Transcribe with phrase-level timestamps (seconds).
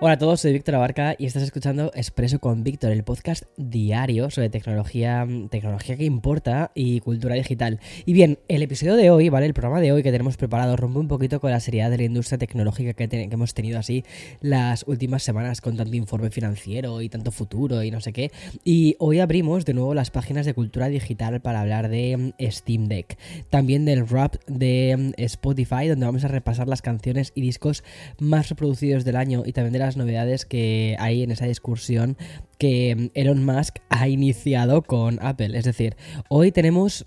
[0.00, 4.28] Hola a todos, soy Víctor Abarca y estás escuchando Expreso con Víctor, el podcast diario
[4.28, 7.78] sobre tecnología, tecnología que importa y cultura digital.
[8.04, 9.46] Y bien, el episodio de hoy, ¿vale?
[9.46, 12.02] El programa de hoy que tenemos preparado rompe un poquito con la seriedad de la
[12.02, 14.04] industria tecnológica que, hemos tenido así
[14.40, 18.32] las últimas semanas con tanto informe financiero y tanto futuro y no sé qué.
[18.64, 22.88] Y hoy abrimos de nuevo las páginas de cultura digital para hablar de mm, Steam
[22.88, 23.16] Deck.
[23.48, 27.84] También del rap de mm, Spotify, donde vamos a repasar las canciones y discos
[28.18, 32.16] más reproducidos del año y también de las novedades que hay en esa discusión
[32.58, 35.56] que Elon Musk ha iniciado con Apple.
[35.58, 35.96] Es decir,
[36.28, 37.06] hoy tenemos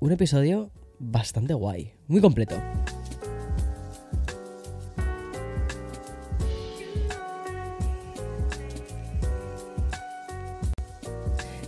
[0.00, 2.56] un episodio bastante guay, muy completo.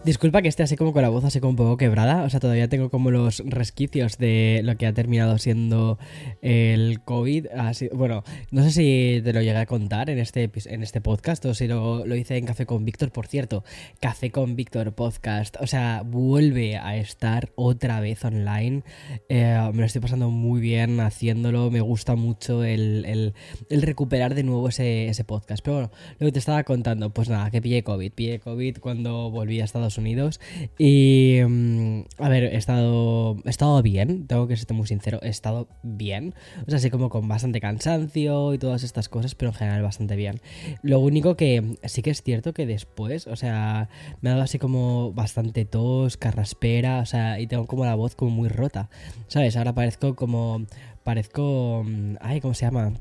[0.05, 2.39] Disculpa que esté así como con la voz así como un poco quebrada, o sea,
[2.39, 5.99] todavía tengo como los resquicios de lo que ha terminado siendo
[6.43, 7.47] el COVID.
[7.95, 11.55] Bueno, no sé si te lo llegué a contar en este, en este podcast o
[11.55, 13.65] si lo, lo hice en Café con Víctor, por cierto,
[13.99, 18.83] Café con Víctor podcast, o sea, vuelve a estar otra vez online.
[19.31, 23.33] Eh, me lo estoy pasando muy bien haciéndolo, me gusta mucho el, el,
[23.71, 25.65] el recuperar de nuevo ese, ese podcast.
[25.65, 29.31] Pero bueno, lo que te estaba contando, pues nada, que pillé COVID, pillé COVID cuando
[29.31, 30.41] volví a Estados Unidos.
[30.79, 31.41] Y.
[31.47, 33.37] mm, a ver, he estado.
[33.45, 36.35] He estado bien, tengo que ser muy sincero, he estado bien.
[36.67, 40.17] O sea, así como con bastante cansancio y todas estas cosas, pero en general bastante
[40.17, 40.41] bien.
[40.83, 43.89] Lo único que sí que es cierto que después, o sea,
[44.21, 48.15] me ha dado así como bastante tos, carraspera, o sea, y tengo como la voz
[48.15, 48.89] como muy rota.
[49.29, 49.57] ¿Sabes?
[49.57, 50.67] Ahora parezco como.
[51.05, 51.83] Parezco.
[51.87, 52.93] mm, Ay, ¿cómo se llama?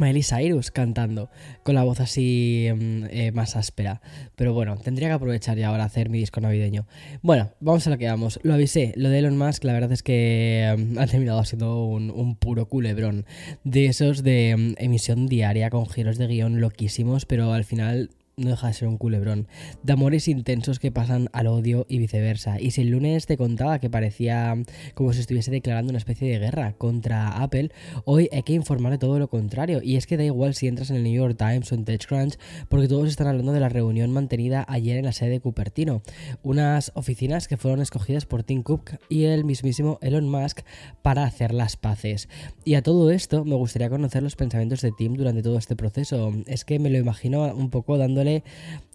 [0.00, 1.30] Miley Cyrus cantando,
[1.62, 4.00] con la voz así mm, eh, más áspera.
[4.34, 6.86] Pero bueno, tendría que aprovechar ya ahora hacer mi disco navideño.
[7.22, 8.38] Bueno, vamos a lo que vamos.
[8.42, 12.10] Lo avisé, lo de Elon Musk, la verdad es que mm, ha terminado siendo un,
[12.10, 13.26] un puro culebrón.
[13.64, 18.50] De esos de mm, emisión diaria con giros de guion loquísimos, pero al final no
[18.50, 19.48] deja de ser un culebrón.
[19.82, 22.60] De amores intensos que pasan al odio y viceversa.
[22.60, 24.54] Y si el lunes te contaba que parecía
[24.92, 27.70] como si estuviese declarando una especie de guerra contra Apple,
[28.04, 29.80] hoy hay que informar de todo lo contrario.
[29.82, 32.36] Y es que da igual si entras en el New York Times o en TechCrunch,
[32.68, 36.02] porque todos están hablando de la reunión mantenida ayer en la sede de Cupertino.
[36.42, 40.60] Unas oficinas que fueron escogidas por Tim Cook y el mismísimo Elon Musk
[41.00, 42.28] para hacer las paces.
[42.66, 46.34] Y a todo esto me gustaría conocer los pensamientos de Tim durante todo este proceso.
[46.44, 48.25] Es que me lo imagino un poco dándole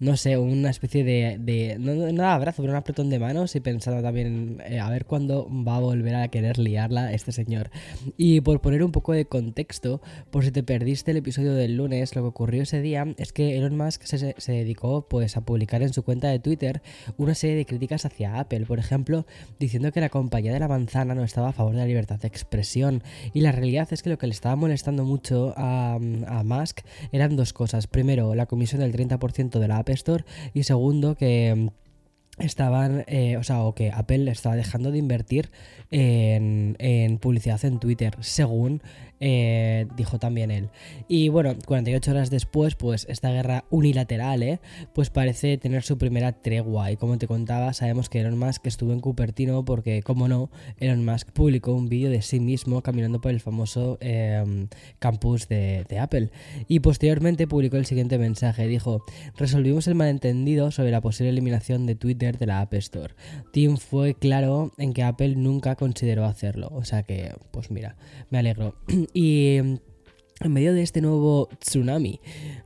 [0.02, 3.60] no sé, una especie de, de no, no abrazo, pero un apretón de manos y
[3.60, 7.70] pensando también eh, a ver cuándo va a volver a querer liarla este señor.
[8.18, 12.16] Y por poner un poco de contexto, por si te perdiste el episodio del lunes,
[12.16, 15.84] lo que ocurrió ese día es que Elon Musk se, se dedicó pues a publicar
[15.84, 16.82] en su cuenta de Twitter
[17.18, 19.28] una serie de críticas hacia Apple, por ejemplo,
[19.60, 22.28] diciendo que la compañía de la manzana no estaba a favor de la libertad de
[22.28, 23.04] expresión.
[23.34, 26.80] Y la realidad es que lo que le estaba molestando mucho a, a Musk
[27.12, 27.86] eran dos cosas.
[27.86, 29.21] Primero, la comisión del 30%
[29.60, 31.70] de la App Store y segundo que
[32.38, 35.52] estaban, eh, o sea, o que Apple estaba dejando de invertir
[35.92, 38.82] en, en publicidad en Twitter, según
[39.24, 40.70] eh, dijo también él.
[41.08, 44.60] Y bueno, 48 horas después, pues esta guerra unilateral, ¿eh?
[44.94, 46.92] pues parece tener su primera tregua.
[46.92, 51.06] Y como te contaba, sabemos que Elon Musk estuvo en Cupertino porque, como no, Elon
[51.06, 54.68] Musk publicó un vídeo de sí mismo caminando por el famoso eh,
[54.98, 56.32] campus de, de Apple.
[56.68, 58.68] Y posteriormente publicó el siguiente mensaje.
[58.68, 59.06] Dijo,
[59.38, 63.14] resolvimos el malentendido sobre la posible eliminación de Twitter de la App Store.
[63.54, 66.70] Tim fue claro en que Apple nunca consideró hacerlo.
[66.72, 67.98] O sea que, pues mira,
[68.32, 68.76] me alegro.
[69.14, 69.58] Y
[70.44, 72.20] en medio de este nuevo tsunami,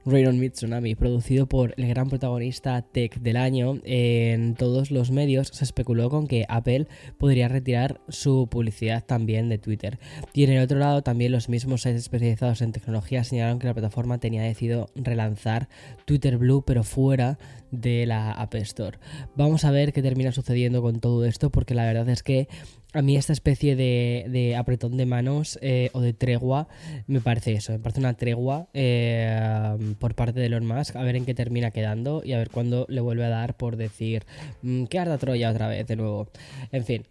[0.06, 5.12] Rain on Me Tsunami, producido por el gran protagonista tech del año, en todos los
[5.12, 6.88] medios se especuló con que Apple
[7.18, 10.00] podría retirar su publicidad también de Twitter.
[10.34, 13.74] Y en el otro lado, también los mismos sites especializados en tecnología señalaron que la
[13.74, 15.68] plataforma tenía decidido relanzar
[16.06, 17.38] Twitter Blue, pero fuera
[17.72, 19.00] de la App Store.
[19.36, 22.48] Vamos a ver qué termina sucediendo con todo esto, porque la verdad es que
[22.96, 26.68] a mí esta especie de, apretón de manos eh, o de tregua
[27.08, 31.18] me parece eso, me parece una tregua eh, por parte de Elon Musk, a ver
[31.18, 34.26] en qué termina quedando y a ver cuándo le vuelve a dar por decir
[34.62, 36.30] mm, que arda Troya otra vez de nuevo.
[36.72, 37.04] En fin.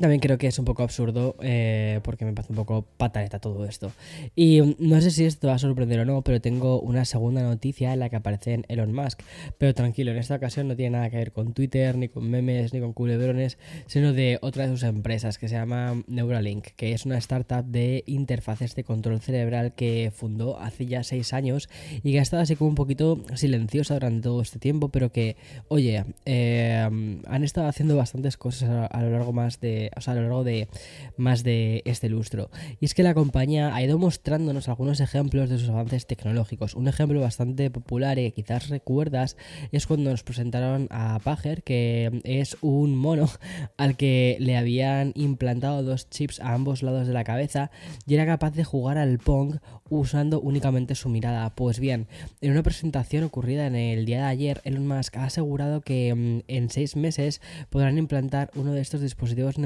[0.00, 3.64] También creo que es un poco absurdo eh, porque me parece un poco pataleta todo
[3.64, 3.92] esto.
[4.36, 7.42] Y mm, no sé si esto va a sorprender o no, pero tengo una segunda
[7.42, 9.22] noticia en la que aparece Elon Musk.
[9.58, 12.72] Pero tranquilo, en esta ocasión no tiene nada que ver con Twitter, ni con memes,
[12.72, 17.04] ni con culebrones, sino de otra de sus empresas que se llama Neuralink, que es
[17.04, 21.68] una startup de interfaces de control cerebral que fundó hace ya seis años
[22.02, 25.36] y que ha estado así como un poquito silenciosa durante todo este tiempo, pero que,
[25.68, 26.88] oye, eh,
[27.26, 30.68] han estado haciendo bastantes cosas a lo largo más de a lo largo de
[31.16, 32.50] más de este lustro.
[32.80, 36.74] Y es que la compañía ha ido mostrándonos algunos ejemplos de sus avances tecnológicos.
[36.74, 39.36] Un ejemplo bastante popular y que quizás recuerdas
[39.72, 43.28] es cuando nos presentaron a Pager, que es un mono
[43.76, 47.70] al que le habían implantado dos chips a ambos lados de la cabeza
[48.06, 49.58] y era capaz de jugar al Pong
[49.88, 51.54] usando únicamente su mirada.
[51.54, 52.06] Pues bien,
[52.40, 56.40] en una presentación ocurrida en el día de ayer, Elon Musk ha asegurado que mm,
[56.48, 59.58] en seis meses podrán implantar uno de estos dispositivos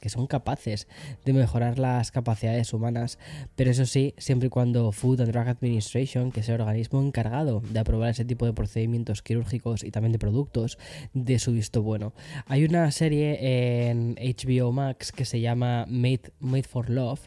[0.00, 0.88] que son capaces
[1.24, 3.18] de mejorar las capacidades humanas,
[3.54, 7.60] pero eso sí, siempre y cuando Food and Drug Administration, que es el organismo encargado
[7.60, 10.78] de aprobar ese tipo de procedimientos quirúrgicos y también de productos,
[11.14, 12.12] de su visto bueno.
[12.46, 17.20] Hay una serie en HBO Max que se llama Made, Made for Love,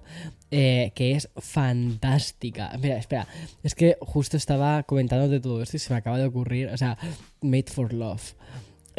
[0.52, 2.78] eh, que es fantástica.
[2.82, 3.28] Mira, espera,
[3.64, 6.78] es que justo estaba comentando de todo esto y se me acaba de ocurrir, o
[6.78, 6.98] sea,
[7.42, 8.36] Made for Love.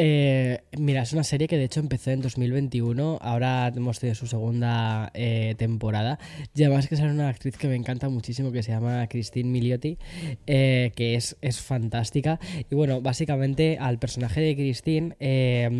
[0.03, 4.27] Eh, mira, es una serie que de hecho empezó en 2021, ahora hemos tenido su
[4.27, 6.19] segunda eh, temporada.
[6.55, 9.99] Y además que sale una actriz que me encanta muchísimo que se llama Christine Miliotti,
[10.47, 12.41] eh, que es, es fantástica.
[12.71, 15.17] Y bueno, básicamente al personaje de Christine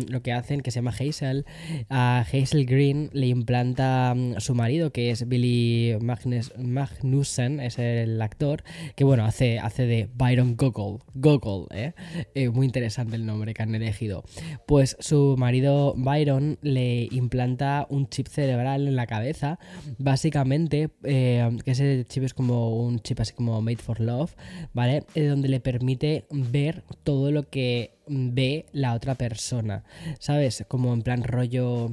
[0.07, 1.47] lo que hacen, que se llama Hazel,
[1.89, 8.63] a Hazel Green le implanta mm, su marido, que es Billy Magnussen, es el actor,
[8.95, 11.67] que bueno, hace, hace de Byron Gogol, Gogol,
[12.53, 14.10] muy interesante el nombre que han elegido.
[14.67, 19.59] Pues su marido Byron le implanta un chip cerebral en la cabeza,
[19.97, 24.35] básicamente, eh, que ese chip es como un chip así como made for love,
[24.73, 25.03] ¿vale?
[25.15, 29.83] Donde le permite ver todo lo que ve la otra persona,
[30.19, 30.65] ¿sabes?
[30.67, 31.91] Como en plan rollo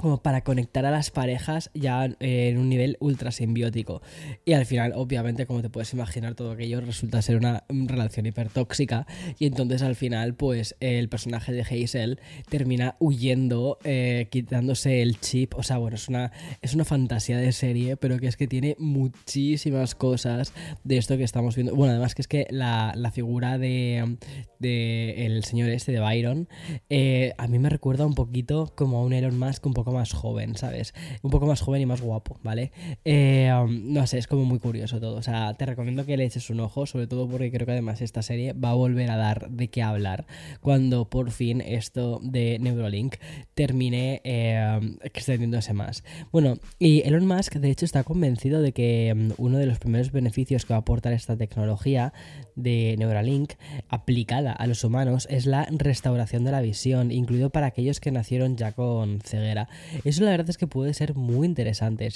[0.00, 4.00] como para conectar a las parejas ya en un nivel ultra simbiótico.
[4.46, 9.06] Y al final, obviamente, como te puedes imaginar, todo aquello resulta ser una relación hipertóxica.
[9.38, 12.18] Y entonces al final, pues el personaje de Hazel
[12.48, 15.54] termina huyendo, eh, quitándose el chip.
[15.54, 16.32] O sea, bueno, es una,
[16.62, 21.24] es una fantasía de serie, pero que es que tiene muchísimas cosas de esto que
[21.24, 21.74] estamos viendo.
[21.74, 24.16] Bueno, además que es que la, figura de,
[24.60, 26.48] de, el señor este, de Byron,
[26.88, 30.12] eh, a mí me recuerda un poquito como a un Elon Musk un poco más
[30.12, 30.94] joven, ¿sabes?
[31.22, 32.72] Un poco más joven y más guapo, ¿vale?
[33.04, 35.16] Eh, um, no sé, es como muy curioso todo.
[35.16, 38.00] O sea, te recomiendo que le eches un ojo, sobre todo porque creo que además
[38.00, 40.26] esta serie va a volver a dar de qué hablar
[40.60, 43.16] cuando por fin esto de Neurolink
[43.54, 46.04] termine eh, extendiéndose más.
[46.32, 50.12] Bueno, y Elon Musk de hecho está convencido de que um, uno de los primeros
[50.12, 52.12] beneficios que va a aportar esta tecnología
[52.56, 53.52] de Neuralink
[53.88, 58.56] aplicada a los humanos es la restauración de la visión, incluido para aquellos que nacieron
[58.56, 59.68] ya con ceguera.
[60.04, 62.08] Eso la verdad es que puede ser muy interesante,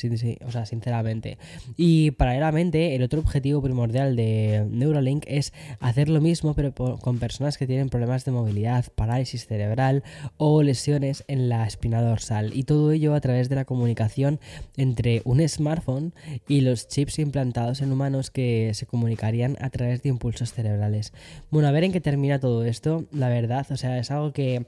[0.44, 1.38] o sea, sinceramente.
[1.76, 7.58] Y paralelamente, el otro objetivo primordial de Neuralink es hacer lo mismo, pero con personas
[7.58, 10.02] que tienen problemas de movilidad, parálisis cerebral
[10.36, 12.52] o lesiones en la espina dorsal.
[12.54, 14.40] Y todo ello a través de la comunicación
[14.76, 16.14] entre un smartphone
[16.48, 21.12] y los chips implantados en humanos que se comunicarían a través de impulsos cerebrales.
[21.50, 24.66] Bueno, a ver en qué termina todo esto, la verdad, o sea, es algo que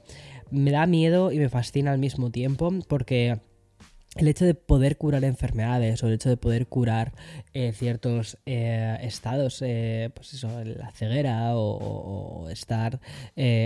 [0.51, 3.39] me da miedo y me fascina al mismo tiempo porque
[4.19, 7.13] el hecho de poder curar enfermedades o el hecho de poder curar
[7.53, 12.99] eh, ciertos eh, estados, eh, pues eso, la ceguera o, estar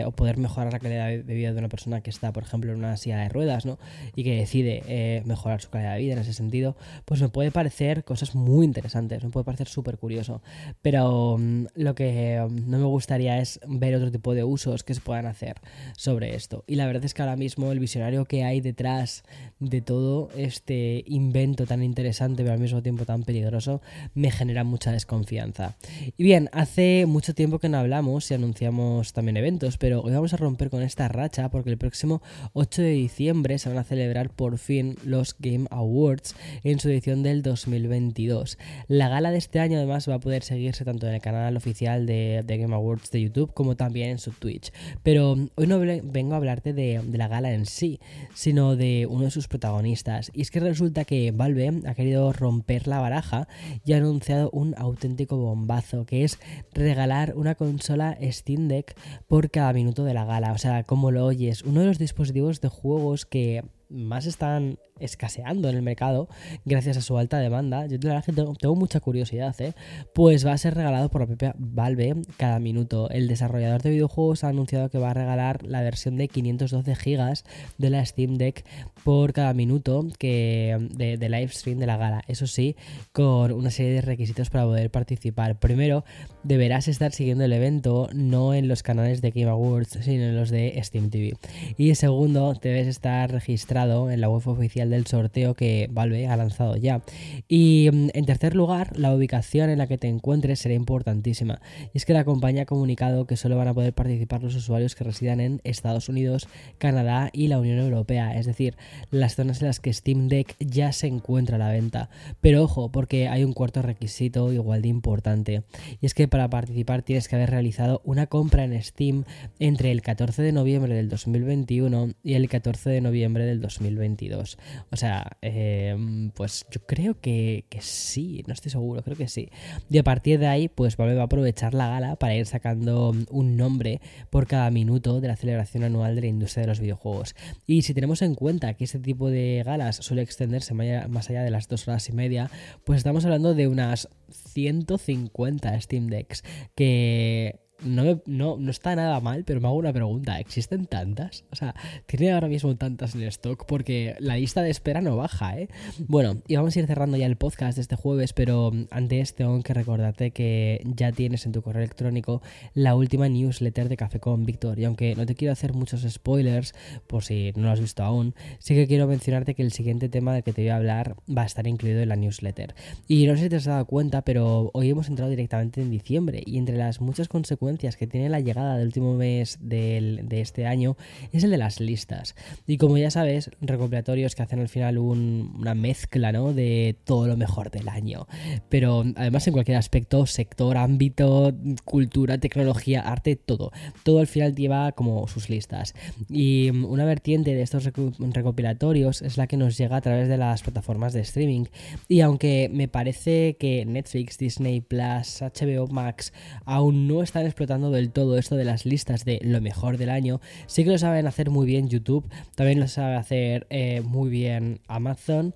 [0.06, 2.80] o poder mejorar la calidad de vida de una persona que está, por ejemplo, en
[2.80, 3.80] una silla de ruedas, ¿no?
[4.16, 8.04] Y que decide mejorar su calidad de vida en ese sentido, pues me puede parecer
[8.04, 10.42] cosas muy interesantes, me puede parecer súper curioso.
[10.82, 14.94] Pero mm, lo que mm, no me gustaría es ver otro tipo de usos que
[14.94, 15.58] se puedan hacer
[15.98, 16.64] sobre esto.
[16.68, 19.24] Y la verdad es que ahora mismo el visionario que hay detrás
[19.60, 23.82] de todo este invento tan interesante pero al mismo tiempo tan peligroso
[24.14, 25.76] me genera mucha desconfianza.
[26.18, 30.34] Y bien, hace mucho tiempo que no hablamos y anunciamos también eventos, pero hoy vamos
[30.34, 32.22] a romper con esta racha porque el próximo
[32.54, 37.24] 8 de diciembre se van a celebrar por fin los Game Awards en su edición
[37.24, 38.58] del 2022.
[38.88, 42.06] La gala de este año además va a poder seguirse tanto en el canal oficial
[42.06, 44.72] de, Game Awards de YouTube como también en su Twitch.
[45.04, 48.00] Pero hoy no vengo a hablarte de la gala en sí,
[48.34, 52.88] sino de uno de sus protagonistas y es que resulta que Valve ha querido romper
[52.88, 53.48] la baraja
[53.86, 56.40] y ha anunciado un auténtico bombazo, que es
[56.74, 58.96] regalar una consola Steam Deck
[59.28, 60.52] por cada minuto de la gala.
[60.52, 65.70] O sea, como lo oyes, uno de los dispositivos de juegos que más están escaseando
[65.70, 66.30] en el mercado
[66.64, 69.74] gracias a su alta demanda, yo la verdad que tengo, mucha curiosidad, ¿eh?
[70.14, 73.10] pues va a ser regalado por la propia Valve cada minuto.
[73.10, 77.44] El desarrollador de videojuegos ha anunciado que va a regalar la versión de 512 GB
[77.78, 78.66] de la Steam Deck
[79.04, 82.22] por cada minuto que de, de live stream de la gala.
[82.28, 82.76] Eso sí,
[83.12, 85.60] con una serie de requisitos para poder participar.
[85.60, 86.06] Primero,
[86.44, 90.50] deberás estar siguiendo el evento no en los canales de Game Awards, sino en los
[90.50, 91.34] de Steam TV.
[91.78, 96.76] Y segundo, debes estar registrado en la web oficial del sorteo que Valve ha lanzado
[96.76, 97.02] ya.
[97.48, 101.62] Y mm, en tercer lugar, la ubicación en la que te encuentres será importantísima.
[101.94, 104.96] Y es que la compañía ha comunicado que solo van a poder participar los usuarios
[104.96, 106.48] que residan en Estados Unidos,
[106.78, 108.76] Canadá y la Unión Europea, es decir,
[109.10, 112.10] las zonas en las que Steam Deck ya se encuentra a la venta.
[112.40, 115.64] Pero ojo, porque hay un cuarto requisito igual de importante.
[116.00, 119.24] Y es que para participar tienes que haber realizado una compra en Steam
[119.60, 124.58] entre el 14 de noviembre del 2021 y el 14 de noviembre del 2022.
[124.92, 125.96] O sea, eh,
[126.36, 129.50] pues yo creo que, sí, no estoy seguro, creo que sí.
[129.90, 133.14] Y a partir de ahí, pues Valve va a aprovechar la gala para ir sacando
[133.30, 137.36] un nombre por cada minuto de la celebración anual de la industria de los videojuegos.
[137.66, 141.52] Y si tenemos en cuenta que este tipo de galas suele extenderse más allá de
[141.52, 142.50] las dos horas y media,
[142.86, 146.44] pues estamos hablando de unas 150 Steam Decks
[146.76, 150.40] que no, no, no, está nada mal, pero me hago una pregunta.
[150.40, 151.46] ¿Existen tantas?
[151.52, 153.66] O sea, ¿tiene ahora mismo tantas en stock?
[153.66, 155.70] Porque la lista de espera no baja, ¿eh?
[156.08, 159.62] Bueno, y vamos a ir cerrando ya el podcast de este jueves, pero antes tengo
[159.64, 162.42] que recordarte que ya tienes en tu correo electrónico
[162.74, 164.80] la última newsletter de Café con Víctor.
[164.80, 166.74] Y aunque no te quiero hacer muchos spoilers,
[167.08, 170.34] por si no lo has visto aún, sí que quiero mencionarte que el siguiente tema
[170.34, 172.76] del que te voy a hablar va a estar incluido en la newsletter.
[173.08, 176.44] Y no sé si te has dado cuenta, pero hoy hemos entrado directamente en diciembre
[176.46, 180.98] y entre las muchas consecuencias que tiene la llegada del último mes de este año
[181.32, 182.36] es el de las listas.
[182.68, 186.54] Y como ya sabes, recopilatorios que hacen al final una mezcla ¿no?
[186.54, 188.28] de todo lo mejor del año.
[188.70, 191.54] Pero además en cualquier aspecto, sector, ámbito,
[191.86, 193.72] cultura, tecnología, arte, todo.
[194.04, 195.94] Todo al final lleva como sus listas.
[196.30, 200.62] Y una vertiente de estos recopilatorios es la que nos llega a través de las
[200.62, 201.66] plataformas de streaming.
[202.08, 206.34] Y aunque me parece que Netflix, Disney Plus, HBO Max
[206.66, 210.42] aún no están explotando del todo esto de las listas de lo mejor del año.
[210.66, 214.82] Sí que lo saben hacer muy bien YouTube, también lo sabe hacer eh, muy bien
[214.88, 215.54] Amazon.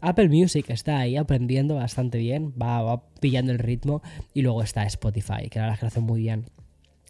[0.00, 4.02] Apple Music está ahí aprendiendo bastante bien, va, va pillando el ritmo
[4.34, 6.44] y luego está Spotify, que la verdad es que lo hace muy bien.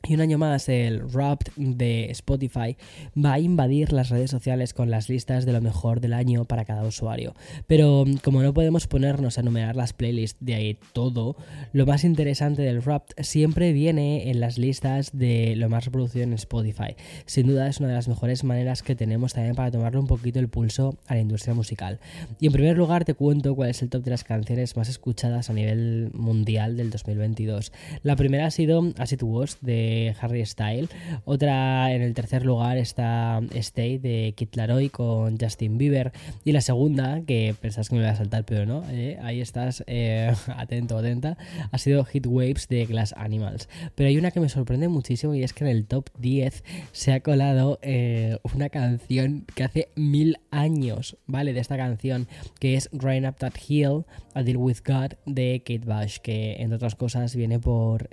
[0.07, 2.77] Y un año más el Wrapped de Spotify
[3.17, 6.65] va a invadir las redes sociales con las listas de lo mejor del año para
[6.65, 7.35] cada usuario.
[7.67, 11.37] Pero mm, como no podemos ponernos a enumerar las playlists de ahí todo,
[11.73, 16.33] lo más interesante del Wrapped siempre viene en las listas de lo más reproducido en
[16.35, 16.95] Spotify.
[17.27, 20.39] Sin duda es una de las mejores maneras que tenemos también para tomarle un poquito
[20.39, 21.99] el pulso a la industria musical.
[22.39, 25.51] Y en primer lugar te cuento cuál es el top de las canciones más escuchadas
[25.51, 27.73] a nivel mundial del 2022.
[28.05, 29.88] La primera ha sido As It Was de
[30.21, 30.89] Harry Style.
[31.25, 36.13] Otra en el tercer lugar está Stay de Kit Laroi con Justin Bieber.
[36.45, 39.85] Y la segunda, que pensás que me voy a saltar, pero no, eh, ahí estás
[39.87, 41.37] eh, atento, atenta,
[41.71, 43.69] ha sido Hit Waves de Glass Animals.
[43.95, 47.13] Pero hay una que me sorprende muchísimo y es que en el top 10 se
[47.13, 51.53] ha colado eh, una canción que hace mil años, ¿vale?
[51.53, 52.29] De esta canción,
[52.61, 54.05] que es Rain Up That Hill,
[54.35, 58.09] A Deal With God de Kate Bush, que entre otras cosas viene por,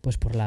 [0.00, 0.45] pues por la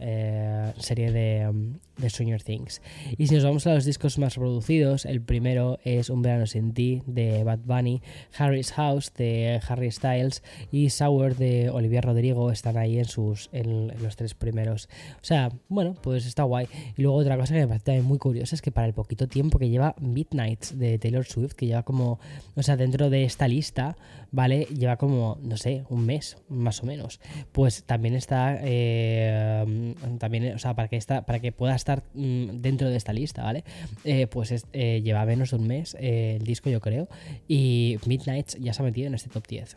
[0.00, 2.82] eh, serie de, um, de, Stranger Things.
[3.16, 6.72] Y si nos vamos a los discos más producidos, el primero es Un verano sin
[6.74, 8.02] ti de Bad Bunny,
[8.36, 13.92] Harry's House de Harry Styles y Sour de Olivia Rodrigo están ahí en sus en,
[14.02, 14.88] los tres primeros.
[15.16, 16.66] O sea, bueno, pues está guay.
[16.96, 19.58] Y luego otra cosa que me parece muy curiosa es que para el poquito tiempo
[19.58, 22.18] que lleva Midnight de Taylor Swift, que lleva como,
[22.54, 23.96] o sea, dentro de esta lista,
[24.30, 24.66] ¿vale?
[24.76, 27.20] Lleva como, no sé, un mes más o menos.
[27.52, 28.58] Pues también está...
[28.62, 33.12] Eh, también, o sea, para que, esta, para que pueda estar mm, dentro de esta
[33.12, 33.62] lista, ¿vale?
[34.04, 37.08] Eh, pues eh, lleva menos de un mes eh, el disco, yo creo,
[37.46, 39.76] y Midnight ya se ha metido en este top 10.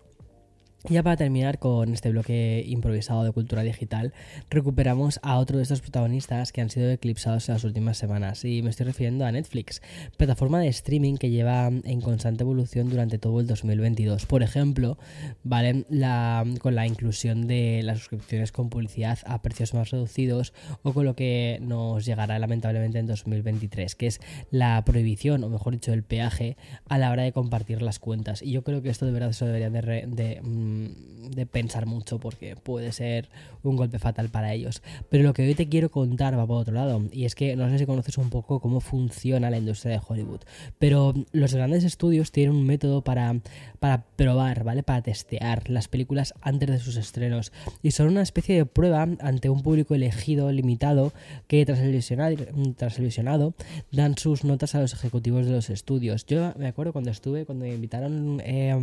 [0.90, 4.14] Ya para terminar con este bloque improvisado de cultura digital,
[4.50, 8.62] recuperamos a otro de estos protagonistas que han sido eclipsados en las últimas semanas, y
[8.62, 9.82] me estoy refiriendo a Netflix,
[10.16, 14.26] plataforma de streaming que lleva en constante evolución durante todo el 2022.
[14.28, 14.98] Por ejemplo,
[15.44, 15.86] ¿vale?
[15.90, 20.54] La, con la inclusión de las suscripciones con publicidad a precios más reducidos
[20.84, 25.74] o con lo que nos llegará lamentablemente en 2023, que es la prohibición, o mejor
[25.74, 26.56] dicho, el peaje
[26.88, 28.42] a la hora de compartir las cuentas.
[28.42, 32.20] Y yo creo que esto de verdad se debería de, de mm, de pensar mucho
[32.20, 33.30] porque puede ser
[33.64, 34.82] un golpe fatal para ellos.
[35.10, 37.70] Pero lo que hoy te quiero contar va por otro lado, y es que no
[37.70, 40.42] sé si conoces un poco cómo funciona la industria de Hollywood,
[40.80, 43.40] pero los grandes estudios tienen un método para,
[43.80, 44.84] para probar, ¿vale?
[44.84, 47.52] Para testear las películas antes de sus estrenos,
[47.84, 51.14] y son una especie de prueba ante un público elegido, limitado,
[51.48, 52.36] que tras el visionado,
[52.78, 53.54] tras el visionado
[53.92, 56.26] dan sus notas a los ejecutivos de los estudios.
[56.26, 58.76] Yo me acuerdo cuando estuve, cuando me invitaron, eh,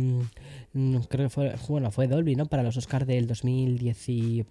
[1.09, 4.45] creo que fue, bueno, fue Dolby, para los Oscars del 2019,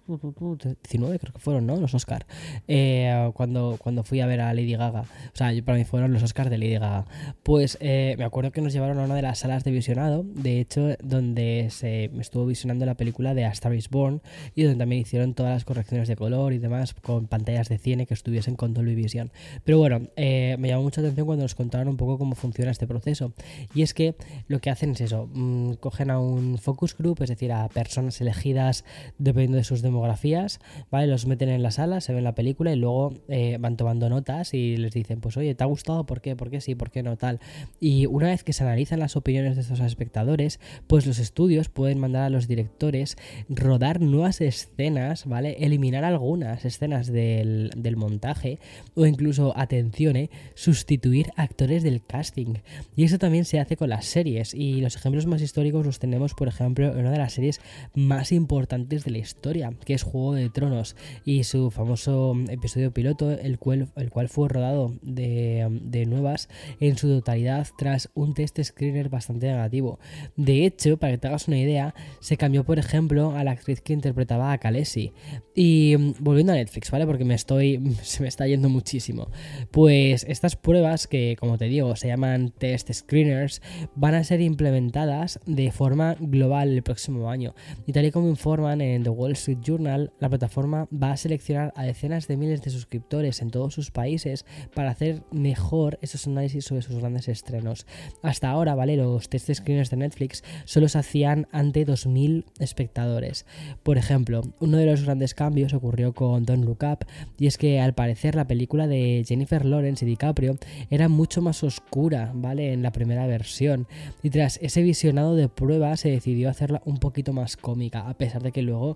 [1.19, 1.75] creo que fueron, ¿no?
[1.77, 2.27] Los Oscars.
[2.67, 5.01] Eh, cuando, cuando fui a ver a Lady Gaga.
[5.01, 7.07] O sea, para mí fueron los Oscars de Lady Gaga.
[7.41, 10.59] Pues eh, me acuerdo que nos llevaron a una de las salas de visionado, de
[10.59, 14.21] hecho, donde se estuvo visionando la película de A Star is Born
[14.53, 18.05] y donde también hicieron todas las correcciones de color y demás con pantallas de cine
[18.05, 19.31] que estuviesen con Dolby Vision.
[19.63, 22.85] Pero bueno, eh, me llamó mucha atención cuando nos contaron un poco cómo funciona este
[22.85, 23.33] proceso.
[23.73, 24.13] Y es que
[24.47, 28.19] lo que hacen es eso, mm, cogen a un focus group, es decir, a personas
[28.21, 28.85] elegidas
[29.17, 30.59] dependiendo de sus demografías,
[30.91, 31.07] ¿vale?
[31.07, 34.53] Los meten en la sala, se ven la película y luego eh, van tomando notas
[34.53, 36.05] y les dicen, pues oye, ¿te ha gustado?
[36.05, 36.35] ¿Por qué?
[36.35, 36.75] ¿Por qué sí?
[36.75, 37.17] ¿Por qué no?
[37.17, 37.39] Tal.
[37.79, 41.99] Y una vez que se analizan las opiniones de estos espectadores, pues los estudios pueden
[41.99, 43.17] mandar a los directores
[43.49, 45.57] rodar nuevas escenas, ¿vale?
[45.59, 48.59] Eliminar algunas escenas del, del montaje
[48.95, 50.29] o incluso, atención, ¿eh?
[50.53, 52.55] sustituir actores del casting.
[52.95, 56.33] Y eso también se hace con las series y los ejemplos más históricos los tenemos,
[56.33, 57.61] por ejemplo, en una de las series
[57.93, 63.31] más importantes de la historia, que es Juego de Tronos y su famoso episodio piloto,
[63.31, 68.59] el cual, el cual fue rodado de, de nuevas en su totalidad tras un test
[68.61, 69.99] screener bastante negativo.
[70.35, 73.81] De hecho, para que te hagas una idea, se cambió, por ejemplo, a la actriz
[73.81, 75.13] que interpretaba a Khaleesi.
[75.55, 77.05] Y mm, volviendo a Netflix, ¿vale?
[77.05, 79.29] Porque me estoy, se me está yendo muchísimo.
[79.71, 83.61] Pues estas pruebas, que como te digo, se llaman test screeners,
[83.95, 87.53] van a ser implementadas de forma global próximo año.
[87.85, 91.73] Y tal y como informan en The Wall Street Journal, la plataforma va a seleccionar
[91.75, 96.63] a decenas de miles de suscriptores en todos sus países para hacer mejor esos análisis
[96.63, 97.85] sobre sus grandes estrenos.
[98.21, 98.95] Hasta ahora, ¿vale?
[98.95, 103.45] Los test screeners de Netflix solo se hacían ante 2.000 espectadores.
[103.83, 107.05] Por ejemplo, uno de los grandes cambios ocurrió con Don't Look Up,
[107.37, 110.57] y es que al parecer la película de Jennifer Lawrence y DiCaprio
[110.89, 112.71] era mucho más oscura, ¿vale?
[112.71, 113.85] En la primera versión.
[114.23, 118.41] Y tras ese visionado de prueba se decidió hacerla un poquito más cómica, a pesar
[118.41, 118.95] de que luego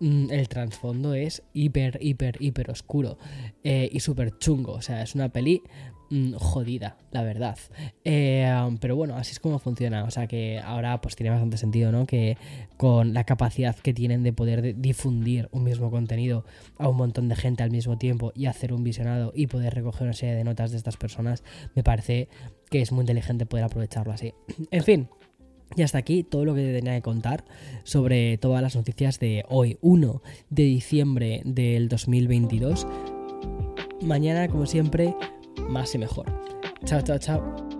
[0.00, 3.18] mm, el trasfondo es hiper, hiper, hiper oscuro
[3.62, 4.72] eh, y súper chungo.
[4.72, 5.62] O sea, es una peli
[6.10, 7.58] mm, jodida, la verdad.
[8.04, 10.04] Eh, pero bueno, así es como funciona.
[10.04, 12.06] O sea que ahora pues tiene bastante sentido, ¿no?
[12.06, 12.38] Que
[12.76, 16.44] con la capacidad que tienen de poder difundir un mismo contenido
[16.78, 20.04] a un montón de gente al mismo tiempo y hacer un visionado y poder recoger
[20.04, 21.42] una serie de notas de estas personas,
[21.74, 22.28] me parece
[22.70, 24.34] que es muy inteligente poder aprovecharlo así.
[24.70, 25.08] En fin,
[25.76, 27.44] y hasta aquí todo lo que tenía que contar
[27.82, 32.86] sobre todas las noticias de hoy, 1 de diciembre del 2022.
[34.02, 35.14] Mañana, como siempre,
[35.68, 36.26] más y mejor.
[36.84, 37.73] Chao, chao, chao.